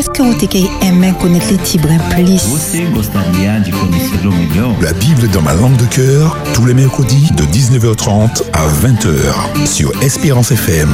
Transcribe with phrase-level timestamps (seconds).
[0.00, 0.34] Est-ce que vous
[0.82, 2.40] aimez connaître les Tibres plus?
[4.80, 9.92] La Bible dans ma langue de cœur, tous les mercredis de 19h30 à 20h sur
[10.02, 10.88] Espérance FM.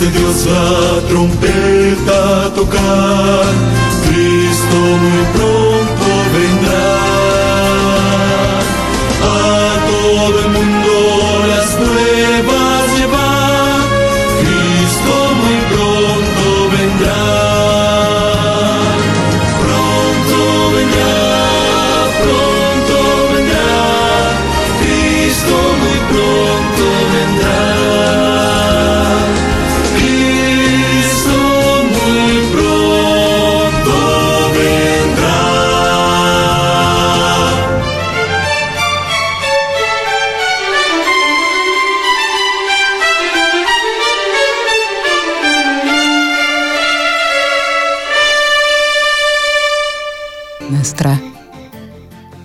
[0.00, 3.44] De Dios la trompeta tocar,
[4.06, 5.49] Cristo muy pronto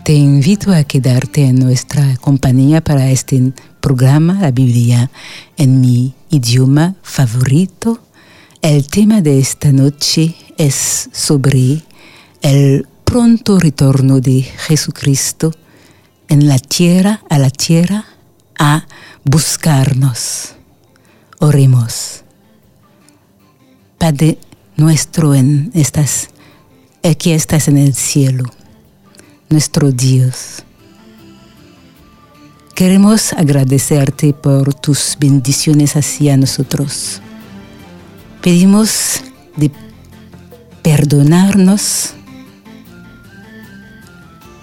[0.03, 5.09] Te invito a quedarte en nuestra compañía para este programa, la Biblia
[5.55, 8.01] en mi idioma favorito.
[8.61, 11.81] El tema de esta noche es sobre
[12.41, 15.53] el pronto retorno de Jesucristo
[16.27, 18.03] en la tierra, a la tierra,
[18.59, 18.85] a
[19.23, 20.55] buscarnos.
[21.39, 22.25] Oremos.
[23.97, 24.39] Padre
[24.75, 26.27] nuestro en estas,
[27.09, 28.45] aquí estás en el cielo,
[29.49, 30.63] nuestro Dios.
[32.73, 37.21] Queremos agradecerte por tus bendiciones hacia nosotros.
[38.41, 39.21] Pedimos
[39.55, 39.71] de
[40.81, 42.13] perdonarnos,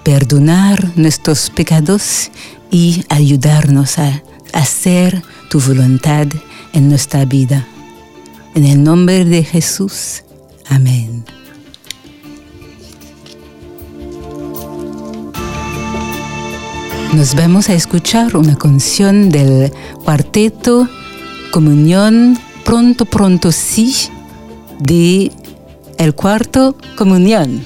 [0.05, 2.31] perdonar nuestros pecados
[2.71, 6.27] y ayudarnos a hacer tu voluntad
[6.73, 7.67] en nuestra vida.
[8.55, 10.23] En el nombre de Jesús.
[10.69, 11.25] Amén.
[17.13, 19.71] Nos vamos a escuchar una canción del
[20.03, 20.89] cuarteto
[21.53, 24.09] Comunión Pronto Pronto Sí
[24.79, 25.31] de
[25.99, 27.63] El Cuarto Comunión.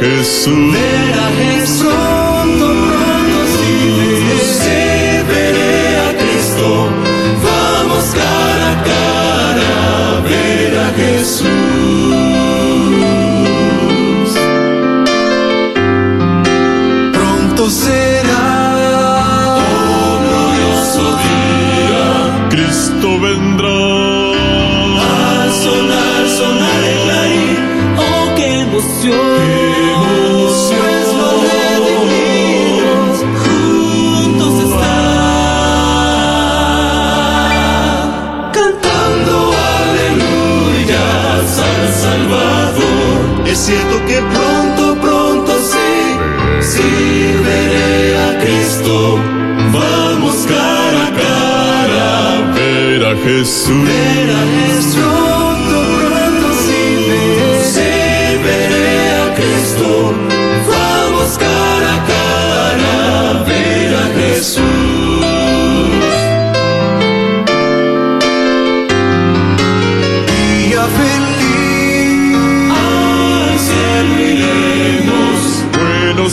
[0.00, 0.72] Jesús.
[0.72, 1.92] Ver a Jesús.
[3.56, 3.72] Sí,
[4.60, 4.82] sí
[5.28, 6.68] veré a Cristo.
[7.42, 9.70] Vamos cara a cara
[10.16, 11.48] a ver a Jesús.
[17.12, 18.48] Pronto será
[19.58, 22.04] oh glorioso día.
[22.50, 23.55] Cristo vendrá.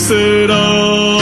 [0.04, 1.13] Será.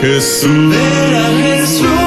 [0.00, 0.70] Jesús.
[0.70, 1.97] Ver a Jesús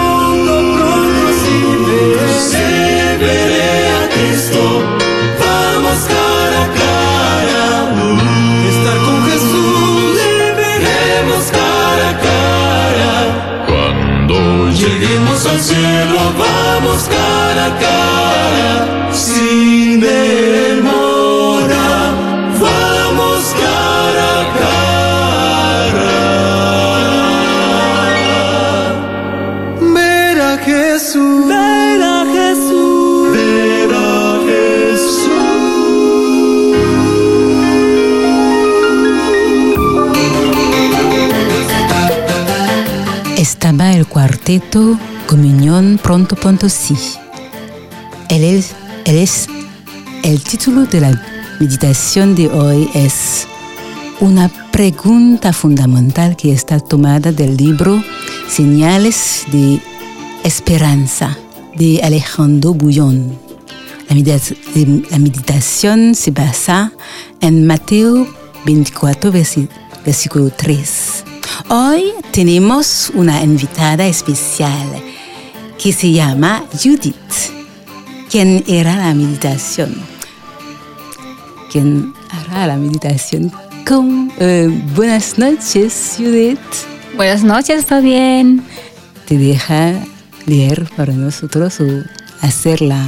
[45.27, 46.68] Comunión Pronto Pronto.
[48.27, 49.48] Él es,
[50.24, 51.21] el título de la
[51.59, 53.48] meditación de hoy es
[54.19, 58.03] una pregunta fundamental que está tomada del libro
[58.50, 59.80] Señales de
[60.44, 61.38] Esperanza
[61.77, 63.38] de Alejandro Bullón.
[64.09, 64.56] La, medita-
[65.12, 66.92] la meditación se basa
[67.39, 68.27] en Mateo
[68.65, 69.69] 24, versi-
[70.06, 71.00] versículo 3.
[71.73, 74.89] Hoy tenemos una invitada especial
[75.81, 77.15] que se llama Judith.
[78.29, 79.95] ¿Quién era la meditación?
[81.71, 83.53] ¿Quién hará la meditación?
[83.88, 86.59] Con, eh, buenas noches, Judith.
[87.15, 88.65] Buenas noches, Fabián.
[89.25, 89.94] Te deja
[90.47, 91.85] leer para nosotros o
[92.41, 93.01] hacer la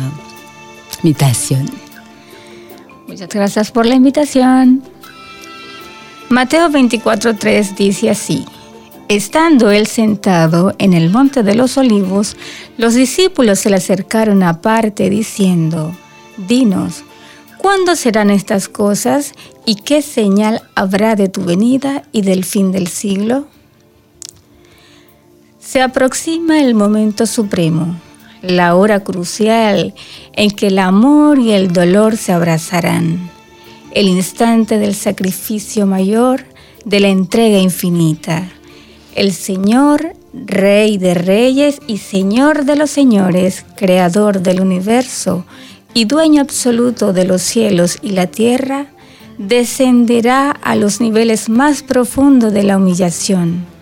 [1.04, 1.70] meditación.
[3.10, 4.93] Muchas gracias por la invitación.
[6.34, 8.44] Mateo 24:3 dice así:
[9.08, 12.36] Estando él sentado en el monte de los olivos,
[12.76, 15.96] los discípulos se le acercaron aparte diciendo:
[16.48, 17.04] Dinos,
[17.60, 19.34] ¿cuándo serán estas cosas
[19.68, 23.46] y qué señal habrá de tu venida y del fin del siglo?
[25.60, 27.96] Se aproxima el momento supremo,
[28.42, 29.94] la hora crucial
[30.34, 33.30] en que el amor y el dolor se abrazarán,
[33.94, 36.46] el instante del sacrificio mayor,
[36.86, 38.50] de la entrega infinita.
[39.16, 45.46] El Señor, Rey de reyes y Señor de los señores, Creador del universo
[45.94, 48.88] y dueño absoluto de los cielos y la tierra,
[49.38, 53.74] descenderá a los niveles más profundos de la humillación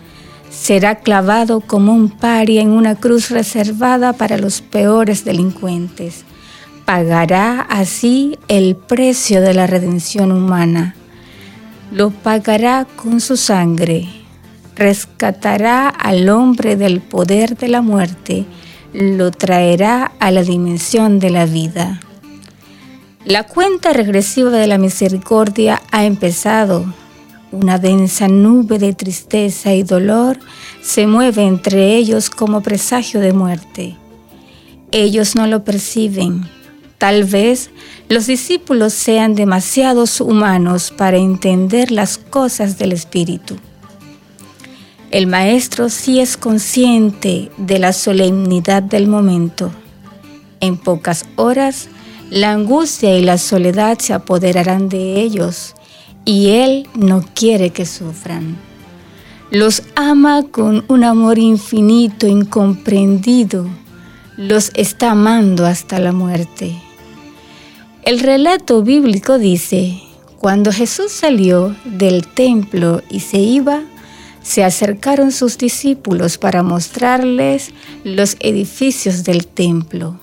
[0.52, 6.24] será clavado como un paria en una cruz reservada para los peores delincuentes.
[6.84, 10.96] Pagará así el precio de la redención humana.
[11.92, 14.08] Lo pagará con su sangre.
[14.74, 18.46] Rescatará al hombre del poder de la muerte.
[18.92, 22.00] Lo traerá a la dimensión de la vida.
[23.24, 26.84] La cuenta regresiva de la misericordia ha empezado.
[27.52, 30.40] Una densa nube de tristeza y dolor
[30.82, 33.96] se mueve entre ellos como presagio de muerte.
[34.90, 36.48] Ellos no lo perciben.
[37.02, 37.70] Tal vez
[38.08, 43.56] los discípulos sean demasiados humanos para entender las cosas del Espíritu.
[45.10, 49.72] El Maestro sí es consciente de la solemnidad del momento.
[50.60, 51.88] En pocas horas,
[52.30, 55.74] la angustia y la soledad se apoderarán de ellos
[56.24, 58.56] y Él no quiere que sufran.
[59.50, 63.66] Los ama con un amor infinito, incomprendido.
[64.36, 66.80] Los está amando hasta la muerte.
[68.02, 70.02] El relato bíblico dice,
[70.40, 73.84] cuando Jesús salió del templo y se iba,
[74.42, 77.70] se acercaron sus discípulos para mostrarles
[78.02, 80.18] los edificios del templo.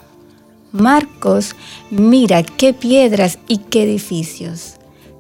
[0.74, 1.55] Marcos,
[1.89, 4.74] mira qué piedras y qué edificios.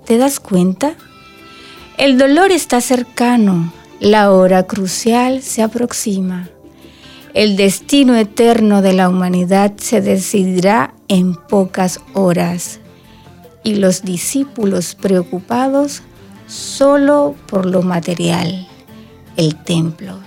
[0.05, 0.95] ¿Te das cuenta?
[1.97, 6.49] El dolor está cercano, la hora crucial se aproxima.
[7.33, 12.79] El destino eterno de la humanidad se decidirá en pocas horas
[13.63, 16.01] y los discípulos preocupados
[16.47, 18.67] solo por lo material,
[19.35, 20.17] el templo.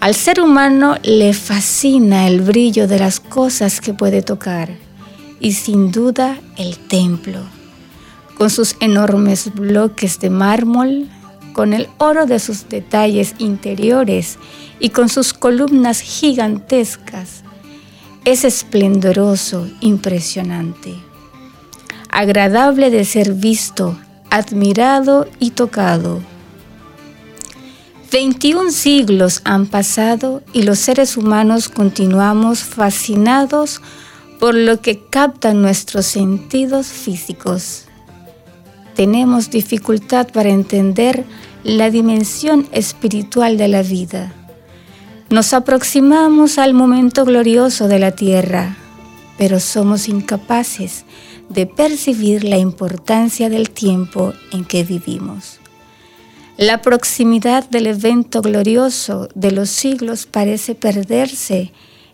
[0.00, 4.70] Al ser humano le fascina el brillo de las cosas que puede tocar
[5.40, 7.40] y sin duda el templo,
[8.36, 11.08] con sus enormes bloques de mármol,
[11.52, 14.38] con el oro de sus detalles interiores
[14.80, 17.43] y con sus columnas gigantescas,
[18.24, 20.94] es esplendoroso, impresionante,
[22.10, 23.98] agradable de ser visto,
[24.30, 26.20] admirado y tocado
[28.14, 33.80] 21 siglos han pasado y los seres humanos continuamos fascinados
[34.38, 37.86] por lo que captan nuestros sentidos físicos.
[38.94, 41.24] Tenemos dificultad para entender
[41.64, 44.32] la dimensión espiritual de la vida.
[45.34, 48.76] Nos aproximamos al momento glorioso de la tierra,
[49.36, 51.04] pero somos incapaces
[51.48, 55.58] de percibir la importancia del tiempo en que vivimos.
[56.56, 61.72] La proximidad del evento glorioso de los siglos parece perderse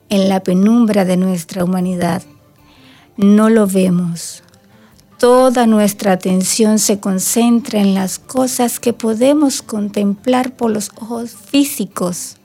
[0.08, 2.22] en la penumbra de nuestra humanidad.
[3.18, 4.42] No lo vemos.
[5.18, 12.39] Toda nuestra atención se concentra en las cosas que podemos contemplar por los ojos físicos.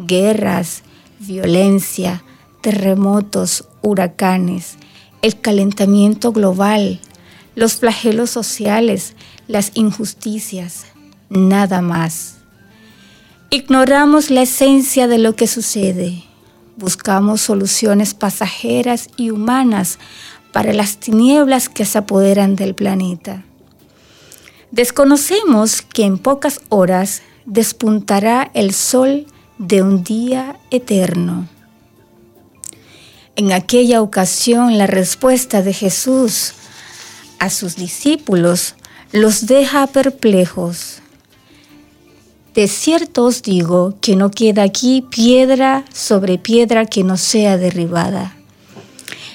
[0.00, 0.84] Guerras,
[1.18, 2.22] violencia,
[2.60, 4.76] terremotos, huracanes,
[5.22, 7.00] el calentamiento global,
[7.56, 9.14] los flagelos sociales,
[9.48, 10.86] las injusticias,
[11.30, 12.36] nada más.
[13.50, 16.22] Ignoramos la esencia de lo que sucede.
[16.76, 19.98] Buscamos soluciones pasajeras y humanas
[20.52, 23.44] para las tinieblas que se apoderan del planeta.
[24.70, 29.26] Desconocemos que en pocas horas despuntará el sol
[29.58, 31.48] de un día eterno.
[33.34, 36.54] En aquella ocasión la respuesta de Jesús
[37.38, 38.74] a sus discípulos
[39.12, 41.00] los deja perplejos.
[42.54, 48.36] De cierto os digo que no queda aquí piedra sobre piedra que no sea derribada.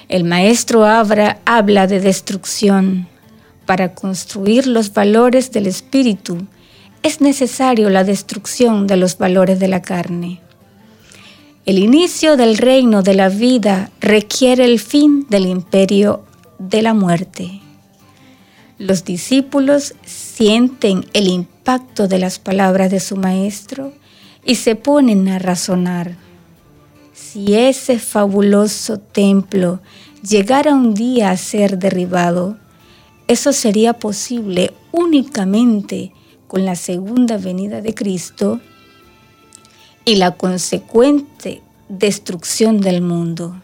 [0.10, 3.08] El maestro Abra habla de destrucción.
[3.65, 6.46] Para construir los valores del espíritu
[7.04, 10.40] es necesario la destrucción de los valores de la carne.
[11.66, 16.24] El inicio del reino de la vida requiere el fin del imperio
[16.60, 17.60] de la muerte.
[18.78, 23.94] Los discípulos sienten el impacto de las palabras de su maestro
[24.46, 26.16] y se ponen a razonar.
[27.14, 29.82] Si ese fabuloso templo
[30.22, 32.58] llegara un día a ser derribado,
[33.28, 36.12] eso sería posible únicamente
[36.54, 38.62] con la segunda venida de Cristo
[40.06, 43.60] y la consecuente destrucción del mundo.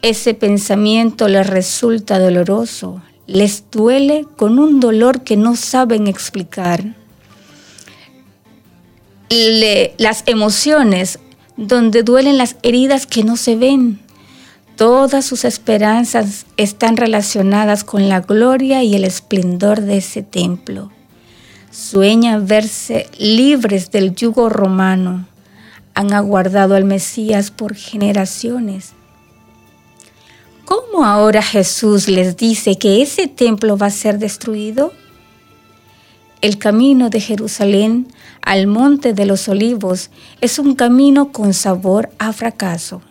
[0.00, 6.94] Ese pensamiento les resulta doloroso, les duele con un dolor que no saben explicar.
[9.98, 11.18] las emociones
[11.58, 14.00] donde duelen las heridas que no se ven.
[14.76, 20.95] Todas sus esperanzas están relacionadas con la gloria y el esplendor de ese templo.
[21.76, 25.26] Sueñan verse libres del yugo romano.
[25.92, 28.94] Han aguardado al Mesías por generaciones
[30.64, 34.94] ¿Cómo ahora Jesús les dice que ese templo va a ser destruido?
[36.40, 38.08] El camino de Jerusalén
[38.40, 40.08] al monte de los olivos
[40.40, 43.02] es un camino con sabor a fracaso.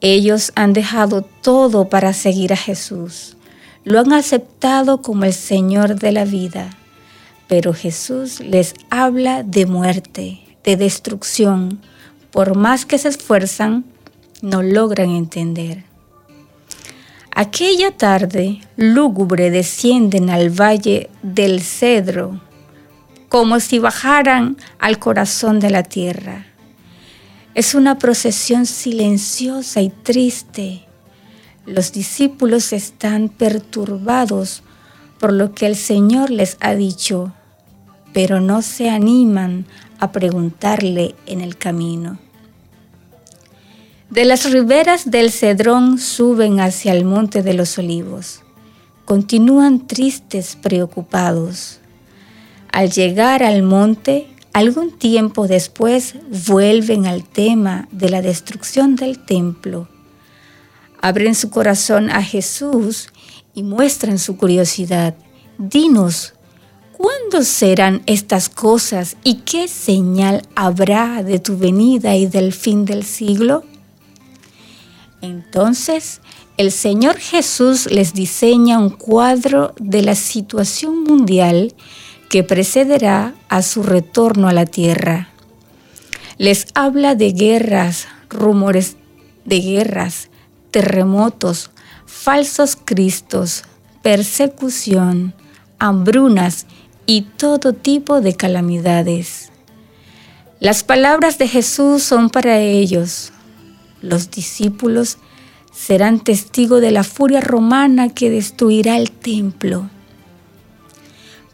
[0.00, 3.36] Ellos han dejado todo para seguir a Jesús.
[3.82, 6.70] Lo han aceptado como el Señor de la vida.
[7.48, 11.80] Pero Jesús les habla de muerte, de destrucción.
[12.30, 13.84] Por más que se esfuerzan,
[14.42, 15.84] no logran entender.
[17.38, 22.40] Aquella tarde lúgubre descienden al valle del cedro,
[23.28, 26.46] como si bajaran al corazón de la tierra.
[27.54, 30.86] Es una procesión silenciosa y triste.
[31.66, 34.62] Los discípulos están perturbados
[35.18, 37.32] por lo que el Señor les ha dicho,
[38.12, 39.66] pero no se animan
[39.98, 42.18] a preguntarle en el camino.
[44.10, 48.42] De las riberas del Cedrón suben hacia el monte de los olivos.
[49.04, 51.80] Continúan tristes, preocupados.
[52.72, 56.14] Al llegar al monte, algún tiempo después
[56.46, 59.88] vuelven al tema de la destrucción del templo.
[61.02, 63.08] Abren su corazón a Jesús
[63.54, 65.14] y muestran su curiosidad.
[65.58, 66.34] Dinos,
[66.96, 73.04] ¿Cuándo serán estas cosas y qué señal habrá de tu venida y del fin del
[73.04, 73.64] siglo?
[75.20, 76.22] Entonces
[76.56, 81.74] el Señor Jesús les diseña un cuadro de la situación mundial
[82.30, 85.28] que precederá a su retorno a la tierra.
[86.38, 88.96] Les habla de guerras, rumores
[89.44, 90.30] de guerras,
[90.70, 91.70] terremotos,
[92.06, 93.64] falsos cristos,
[94.00, 95.34] persecución,
[95.78, 96.66] hambrunas
[97.06, 99.50] y todo tipo de calamidades.
[100.58, 103.32] Las palabras de Jesús son para ellos.
[104.02, 105.18] Los discípulos
[105.72, 109.90] serán testigos de la furia romana que destruirá el templo.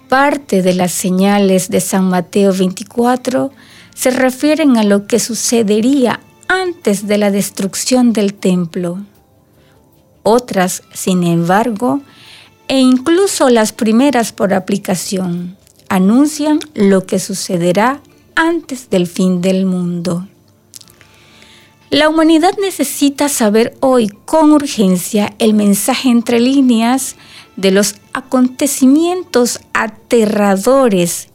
[0.08, 3.50] Parte de las señales de San Mateo 24
[3.94, 9.04] se refieren a lo que sucedería antes de la destrucción del templo.
[10.22, 12.00] Otras, sin embargo,
[12.72, 15.58] e incluso las primeras por aplicación,
[15.90, 18.00] anuncian lo que sucederá
[18.34, 20.26] antes del fin del mundo.
[21.90, 27.16] La humanidad necesita saber hoy con urgencia el mensaje entre líneas
[27.56, 31.28] de los acontecimientos aterradores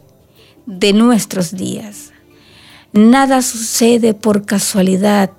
[0.66, 2.14] de nuestros días.
[2.94, 5.30] Nada sucede por casualidad.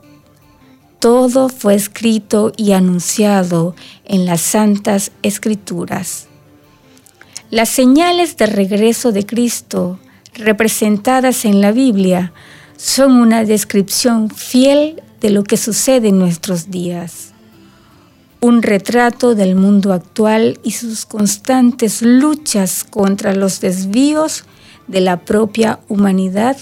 [0.98, 6.26] Todo fue escrito y anunciado en las santas escrituras.
[7.50, 10.00] Las señales de regreso de Cristo
[10.34, 12.32] representadas en la Biblia
[12.76, 17.32] son una descripción fiel de lo que sucede en nuestros días.
[18.40, 24.44] Un retrato del mundo actual y sus constantes luchas contra los desvíos
[24.88, 26.56] de la propia humanidad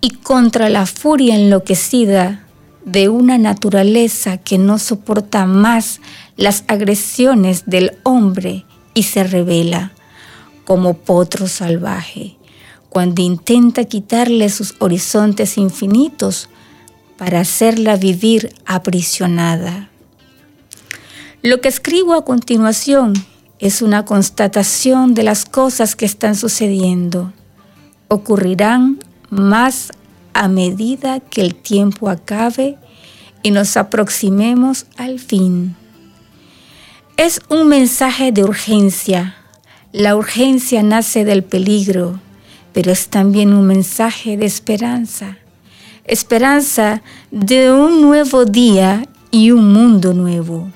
[0.00, 2.46] y contra la furia enloquecida
[2.84, 6.00] de una naturaleza que no soporta más
[6.36, 9.92] las agresiones del hombre y se revela
[10.64, 12.36] como potro salvaje,
[12.88, 16.48] cuando intenta quitarle sus horizontes infinitos
[17.16, 19.90] para hacerla vivir aprisionada.
[21.42, 23.14] Lo que escribo a continuación
[23.58, 27.32] es una constatación de las cosas que están sucediendo.
[28.08, 29.90] Ocurrirán más
[30.34, 32.76] a medida que el tiempo acabe
[33.42, 35.76] y nos aproximemos al fin.
[37.16, 39.36] Es un mensaje de urgencia.
[39.92, 42.20] La urgencia nace del peligro,
[42.72, 45.38] pero es también un mensaje de esperanza
[46.10, 50.70] esperanza de un nuevo día y un mundo nuevo.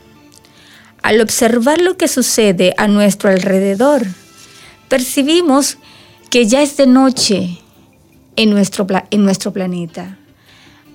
[1.03, 4.07] Al observar lo que sucede a nuestro alrededor,
[4.89, 5.77] percibimos
[6.31, 7.59] que ya es de noche
[8.37, 10.19] en nuestro, en nuestro planeta,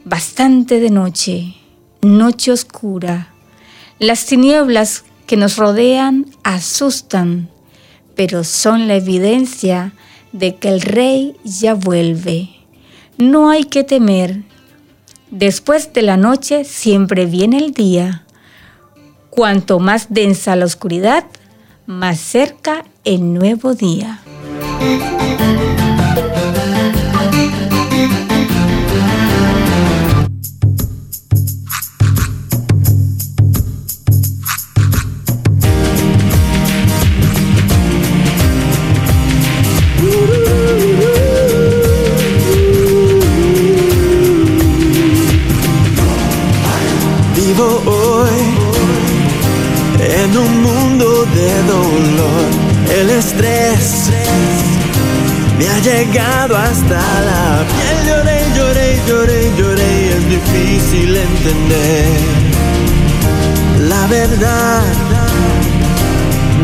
[0.06, 1.56] bastante de noche,
[2.02, 3.34] noche oscura.
[4.00, 7.50] Las tinieblas que nos rodean asustan,
[8.16, 9.94] pero son la evidencia
[10.32, 12.50] de que el rey ya vuelve.
[13.18, 14.44] No hay que temer.
[15.32, 18.26] Después de la noche siempre viene el día.
[19.30, 21.26] Cuanto más densa la oscuridad,
[21.86, 24.22] más cerca el nuevo día.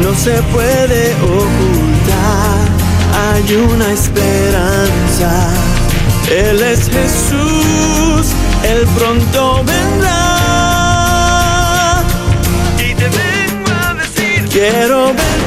[0.01, 2.69] No se puede ocultar.
[3.13, 5.49] Hay una esperanza.
[6.31, 8.27] Él es Jesús.
[8.63, 10.13] Él pronto vendrá.
[12.79, 14.47] Y te vengo a decir.
[14.49, 15.44] Quiero verte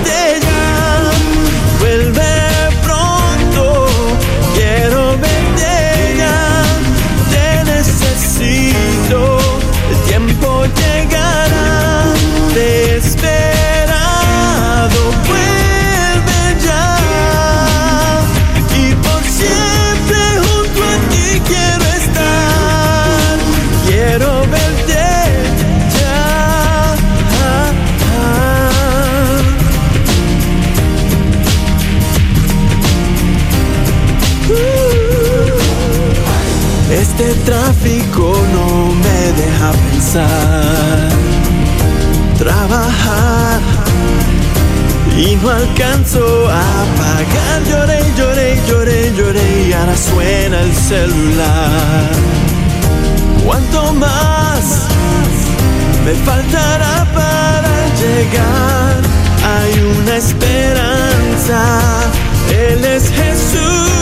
[42.38, 43.60] trabajar
[45.16, 47.62] y no alcanzo a apagar.
[47.68, 52.10] Lloré, lloré, lloré, lloré y ahora suena el celular.
[53.44, 54.86] ¿Cuánto más
[56.04, 58.96] me faltará para llegar?
[59.54, 61.60] Hay una esperanza,
[62.50, 63.97] Él es Jesús,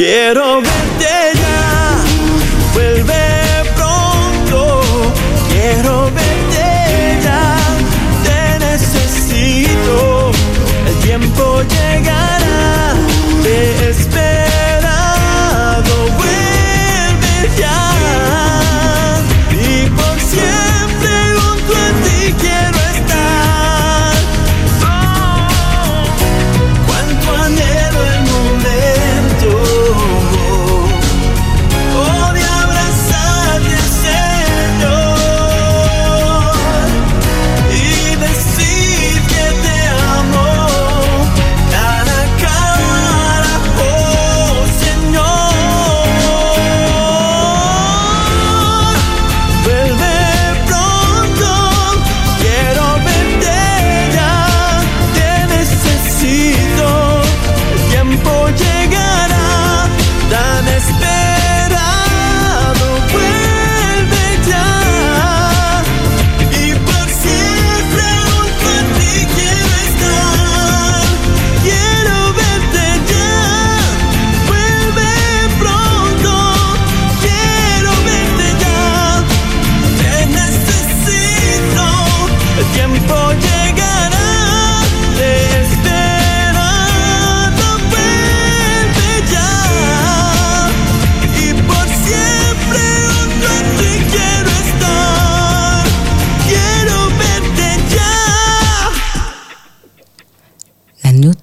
[0.00, 1.98] Quiero verte ya,
[2.72, 3.22] vuelve
[3.76, 4.80] pronto.
[5.50, 7.54] Quiero verte ya,
[8.24, 10.30] te necesito.
[10.88, 12.94] El tiempo llegará,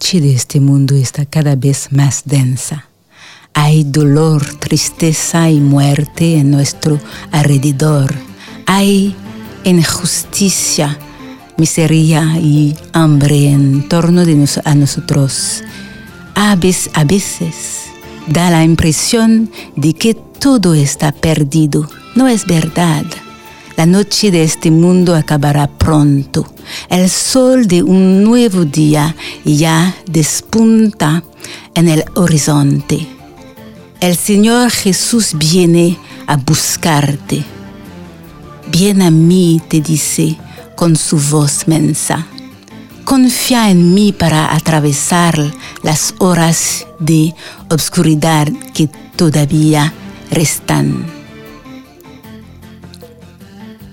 [0.08, 2.86] noche de este mundo está cada vez más densa.
[3.54, 6.98] Hay dolor, tristeza y muerte en nuestro
[7.34, 8.16] alrededor.
[8.68, 9.14] Hay
[9.66, 10.98] injusticia,
[11.58, 15.62] miseria y hambre en torno de nos- a nosotros.
[16.36, 17.56] A veces, a veces
[18.28, 21.90] da la impresión de que todo está perdido.
[22.16, 23.04] No es verdad.
[23.78, 26.52] La noche de este mundo acabará pronto.
[26.90, 31.24] El sol de un nuevo día ya despunta
[31.76, 33.06] en el horizonte.
[34.00, 37.46] El Señor Jesús viene a buscarte.
[38.72, 40.36] Ven a mí, te dice
[40.76, 42.26] con su voz mensa.
[43.04, 47.36] Confía en mí para atravesar las horas de
[47.70, 49.94] obscuridad que todavía
[50.32, 51.17] restan.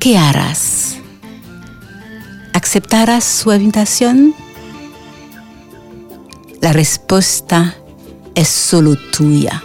[0.05, 0.99] ¿Qué harás?
[2.53, 4.35] ¿Aceptarás su invitación?
[6.61, 7.75] La respuesta
[8.35, 9.63] es solo tuya.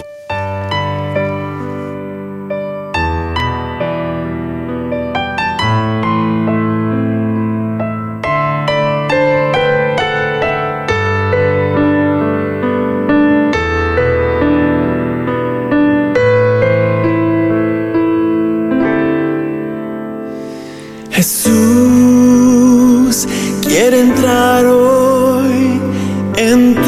[21.22, 21.52] Jesús
[23.62, 25.82] quiere entrar hoy
[26.38, 26.79] en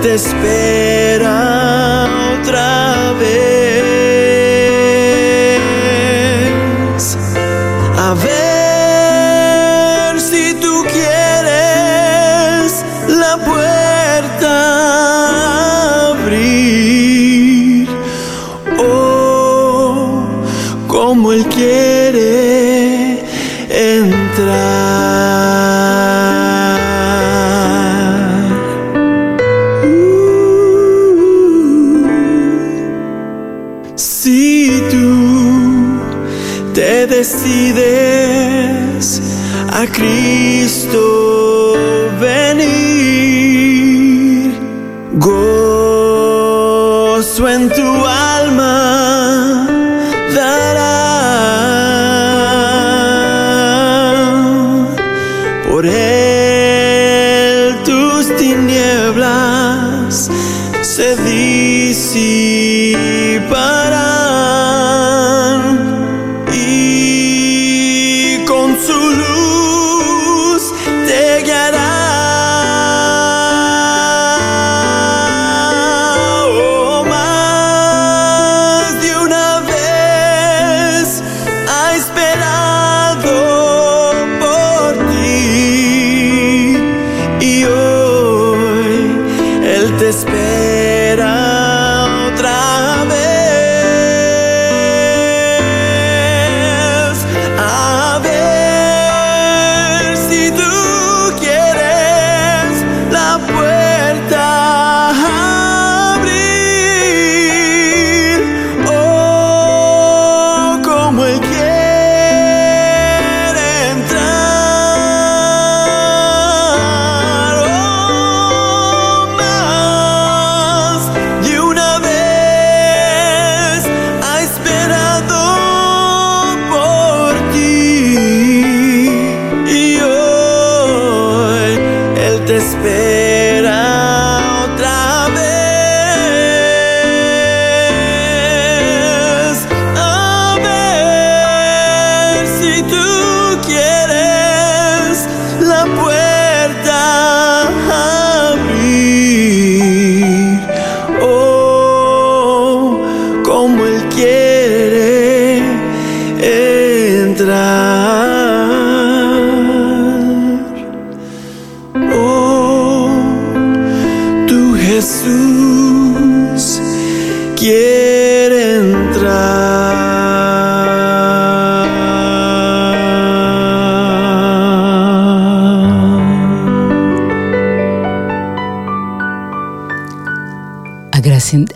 [0.00, 2.06] te espera
[2.40, 3.37] otra vez.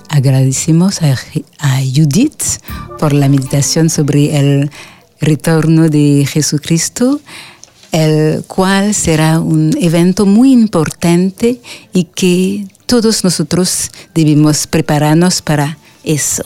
[0.08, 1.16] Agradecemos a,
[1.58, 2.42] a Judith
[2.98, 4.70] por la meditación sobre el
[5.20, 7.20] retorno de Jesucristo,
[7.90, 11.60] el cual será un evento muy importante
[11.92, 16.44] y que todos nosotros debemos prepararnos para eso.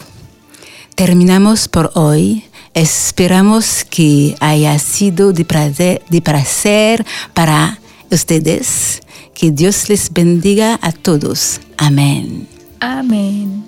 [0.94, 2.44] Terminamos por hoy.
[2.74, 9.00] Esperamos que haya sido de placer, de placer para ustedes.
[9.34, 11.60] Que Dios les bendiga a todos.
[11.76, 12.55] Amén.
[12.80, 13.62] Amén.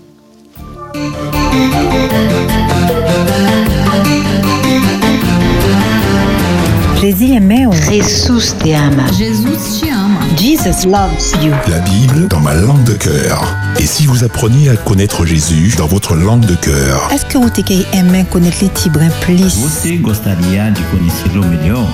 [7.00, 9.10] Jésus aimait ou Jesús te ama.
[9.12, 9.87] Jesus te ama.
[10.36, 11.52] Jesus loves you.
[11.68, 13.56] La Bible dans ma langue de cœur.
[13.78, 17.62] Et si vous appreniez à connaître Jésus dans votre langue de cœur Est-ce que você
[17.62, 19.58] quer aimer connaître les Tibrins plus?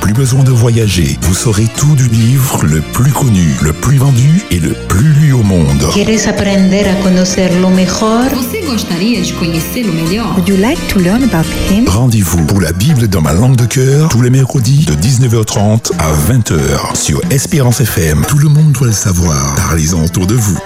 [0.01, 4.43] Plus besoin de voyager, vous saurez tout du livre le plus connu, le plus vendu
[4.51, 5.89] et le plus lu au monde.
[5.93, 8.31] ¿Quieres aprender a conocerlo mejor?
[8.65, 10.33] Você gostaria de conhecê-lo melhor?
[10.37, 11.87] Would you like to learn about him?
[11.87, 16.13] Rendez-vous pour la Bible dans ma langue de cœur tous les mercredis de 19h30 à
[16.33, 18.25] 20h sur Espérance FM.
[18.27, 19.55] Tout le monde doit le savoir.
[19.57, 20.59] Parlez-en autour de vous.